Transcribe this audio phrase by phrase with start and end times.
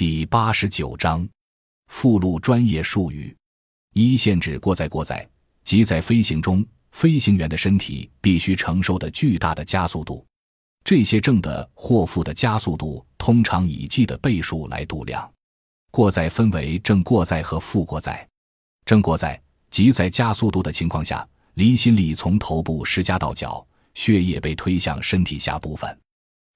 [0.00, 1.28] 第八十九章
[1.88, 3.36] 附录专业术语：
[3.92, 5.28] 一、限制过载过载，
[5.62, 10.24] 即在飞行中，飞行员的身体必须承受的巨大的加速度。
[10.84, 15.30] 这些正的或负的加速度通常以 g 的倍数来度量。
[15.90, 18.26] 过载分为正过载和负过载。
[18.86, 19.38] 正过载
[19.68, 23.62] 即在加速度的情况下，离心力从头部施加到脚，
[23.92, 25.94] 血液被推向身体下部分。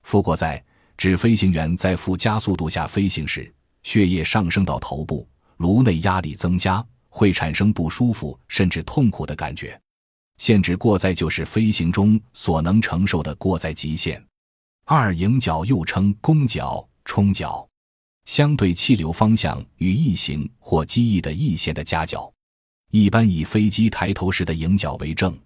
[0.02, 0.64] 负过载
[0.96, 3.52] 指飞行员在负加速度下飞行时，
[3.82, 9.79] 血液上升到头部，颅内压力增加，会产生不舒服甚至痛苦的感觉。
[10.39, 14.22] 限制过载就是飞行中所能承受的过载极限。
[14.84, 17.67] 二迎角又称攻角、冲角，
[18.25, 22.32] 相对气流方向与翼形或机翼的翼线的夹角，
[22.90, 25.39] 一般以飞机抬头时的迎角为正，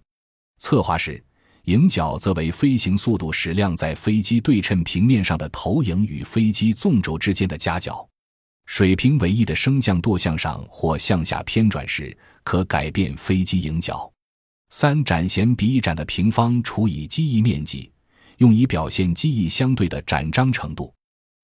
[0.57, 1.23] 侧滑时
[1.69, 8.03] 迎角则为飞行速度矢量在飞机对称平面上的投影与飞机纵轴之间的夹角。
[8.65, 14.11] 水平尾翼的升降舵向上或向下偏转时，可改变飞机迎角。
[14.71, 17.91] 三展弦比翼展的平方除以机翼面积，
[18.37, 20.91] 用以表现机翼相对的展张程度。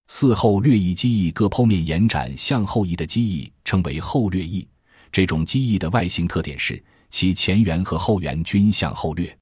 [0.08, 4.68] 四后掠翼机翼各剖面延展向后翼的机翼称为后掠翼。
[5.12, 9.38] 这种机翼的外形特点是其前缘和后缘均向后掠。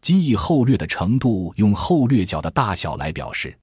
[0.00, 3.56] 机翼后掠的程度用后掠角的大小来表示。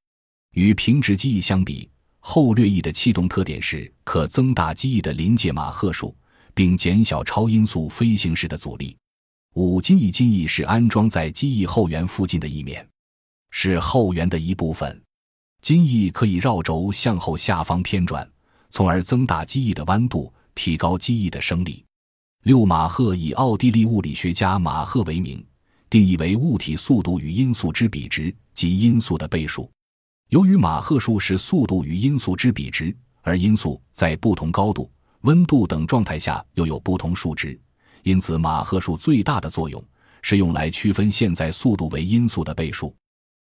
[0.53, 1.87] 与平直机翼相比，
[2.19, 6.15] 后掠翼的气动特点是可增大机翼的临界马赫数，
[6.55, 8.97] 并减小超音速飞行时的阻力。
[9.53, 12.87] 五机翼机翼是安装在机翼后缘附近的一面，
[13.51, 14.99] 是后缘的一部分。
[15.61, 18.27] 机翼可以绕轴向后下方偏转，
[18.69, 21.83] 从而增大机翼的弯度，提高机翼的升力。
[22.43, 25.43] 六马赫以奥地利物理学家马赫为名，
[25.89, 29.69] 定义为物体速度与音速之比值及音速的倍数。
[30.29, 37.57] 由于马赫数是速度与音速之比值，而音速在不同高度、温度等状态下又有不同数值。
[38.03, 39.83] 因此，马赫数最大的作用
[40.21, 42.93] 是用来区分现在速度为音速的倍数。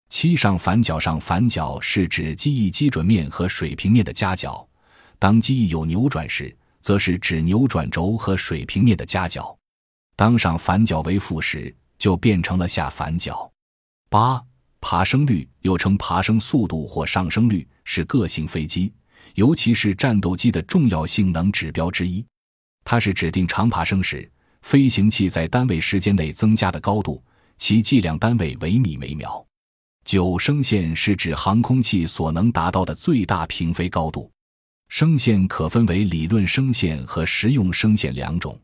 [0.09, 4.69] 七上反角上反角是指机翼基准面和水平面的夹角，
[5.19, 9.57] 当机翼有扭转时，则是指扭转轴和水平面的夹角。
[10.17, 13.49] 当上反角为负时，就变成了下反角。
[14.11, 14.43] 八
[14.81, 18.93] 爬升率又称爬升速度或上升率，是各型飞机，
[19.37, 22.27] 尤其是战斗机的重要性能指标之一。
[22.83, 24.29] 它是指定长爬升时。
[24.63, 27.23] 飞行器在单位时间内增加的高度，
[27.57, 29.47] 其计量单位为米每秒。
[30.05, 34.29] 九升线是指航空器所能达到的最大平飞高度。
[34.89, 38.61] 升线可分为理论升线和实用升线两种。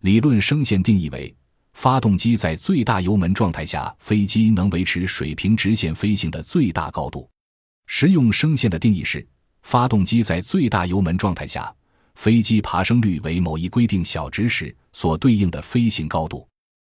[0.00, 1.34] 理论升线定义为
[1.72, 7.28] 发动机在最大油门状态下，飞机能维持水平直线飞行的最大高度。
[7.86, 9.26] 实用升线的定义是
[9.62, 11.74] 发动机在最大油门状态下。
[12.16, 16.46] 飞机爬升率为某一规定小值时所对应的飞行高度。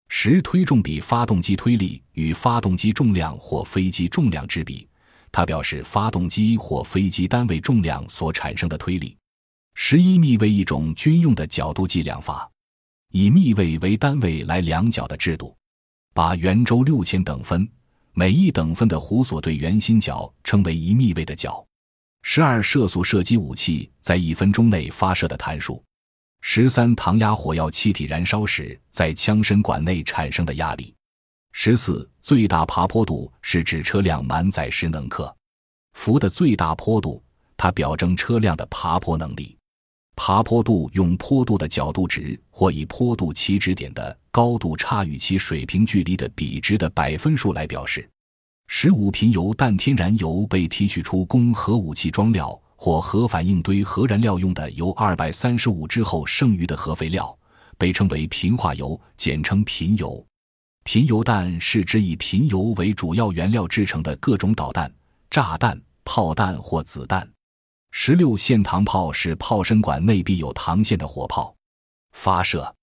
[0.09, 4.87] 十推重比发动机推力与发动机重量或飞机重量之比，
[5.31, 9.15] 它表示发动机或飞机单位重量所产生的推力。
[9.75, 12.49] 十一幂为一种军用的角度计量法，
[13.13, 15.55] 以密位为单位来量角的制度。
[16.15, 17.69] 把圆周六千等分，
[18.11, 21.63] 每一等分的弧所对圆心角称为一密位的角。
[22.23, 25.83] 十二射速射击武器在一分钟内发射的弹数。
[26.41, 30.93] 十三膛压火药气体燃烧时在枪身管内产生的压力。
[31.51, 35.33] 十四最大爬坡度是指车辆满载时能克
[35.93, 37.23] 服的最大坡度，
[37.55, 39.55] 它表征车辆的爬坡能力。
[40.15, 48.07] 爬坡度用坡度的角度值或以坡度起止点的高度差与其水平距离的比值的百分数来表示。
[48.67, 57.37] 十五贫铀氮天然油被提取出供核武器装料或核反应堆核燃料用的铀二百三十五之后剩余的核废料，
[57.77, 60.25] 被称为贫化铀，简称贫铀。
[60.83, 64.91] 贫铀弹是指以贫铀为主要原料制成的各种导弹、
[65.29, 67.29] 炸弹、炮弹或子弹。
[67.95, 71.55] 十六线膛炮是炮身管内壁有膛线的火炮。
[72.13, 72.75] 发射。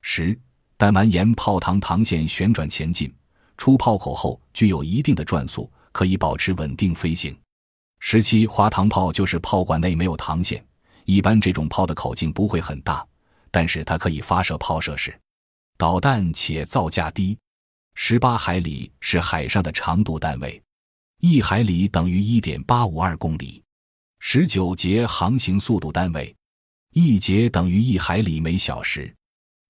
[0.00, 0.36] 十
[0.78, 3.14] 弹丸沿炮膛膛线旋转前进。
[3.58, 7.38] 出炮口后具有一定的转速，可以保持稳定飞行。
[8.00, 10.64] 十七滑膛炮就是炮管内没有膛线，
[11.04, 13.06] 一般这种炮的口径不会很大，
[13.50, 15.16] 但是它可以发射炮射式
[15.76, 17.38] 导弹，且造价低。
[17.94, 20.60] 十八海里是海上的长度单位，
[21.20, 23.62] 一海里等于一点八五二公里。
[24.26, 26.34] 十九节航行速度单位，
[26.94, 29.14] 一节等于一海里每小时，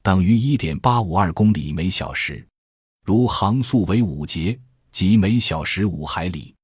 [0.00, 2.46] 等于一点八五二公里每小时。
[3.04, 4.56] 如航速为五节，
[4.92, 6.54] 即每小时五海里。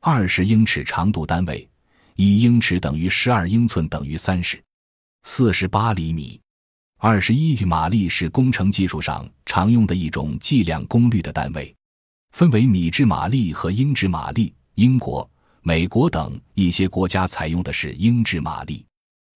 [0.00, 1.68] 二十英尺长度单位，
[2.14, 4.62] 一英尺等于十二英寸等于三十
[5.24, 6.40] 四十八厘米。
[7.00, 11.74] 二十一马力是工程技术上常用的一种计量功率的单位，
[12.30, 14.54] 分为米制马力和英制马力。
[14.76, 15.28] 英国、
[15.64, 18.84] 美国等一些国家采用的是英制马力。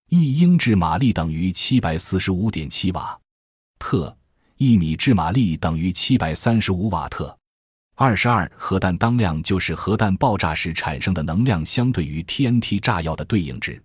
[0.08, 3.17] 一英制马力等于七百四十五点七瓦
[3.78, 4.17] 特，
[4.56, 7.37] 一米制马力等于七百三十五瓦特。
[7.94, 13.81] 二十二核弹当量就是核弹爆炸时产生的能量相对于 TNT 炸药的对应值。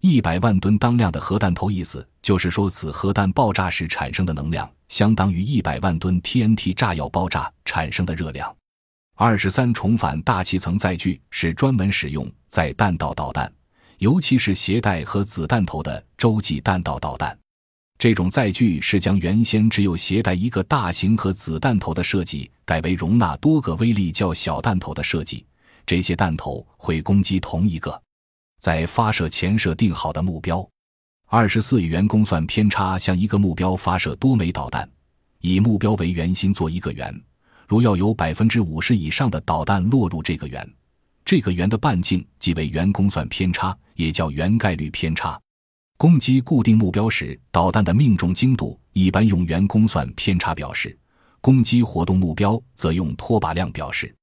[0.00, 8.54] 一百万吨当量的核弹头，意思就是说，此核弹爆炸时产生的能量相当于一百万吨 TNT 炸药爆炸产生的热量。
[9.16, 13.50] 二十三重返大气层载具是专门使用在弹道导弹，
[13.98, 17.38] 尤其是携带核子弹头的洲际弹道导弹。
[17.96, 25.46] 这种载具是将原先只有携带一个大型核子弹头的设计，改为容纳多个威力较小弹头的设计。
[25.86, 28.02] 这些弹头会攻击同一个。
[28.60, 30.68] 在发射前设定好的目标，
[31.28, 34.90] 二十四圆公算偏差向一个目标发射多枚导弹，
[35.38, 37.14] 以目标为圆心做一个圆。
[37.68, 40.68] 如要有百分之五十以上的导弹落入这个圆，
[41.24, 45.40] 这个圆的半径即为圆公算偏差，也叫圆概率偏差。
[45.96, 50.90] 攻击固定目标时，导弹的命中精度一般用圆公算偏差表示；
[51.40, 54.14] 攻击活动目标则用拖把量表示。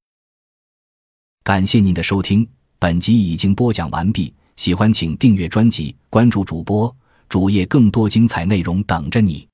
[1.44, 2.48] 感谢您的收听。
[2.78, 6.94] 本集已经播讲完毕，喜欢请订阅专辑，关注主播
[7.30, 9.48] 主页，更多精彩内容等着你。